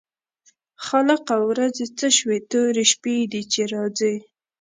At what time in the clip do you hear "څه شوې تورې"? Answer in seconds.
1.97-2.83